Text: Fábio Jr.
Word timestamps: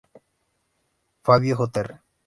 Fábio 1.21 1.55
Jr. 1.57 1.87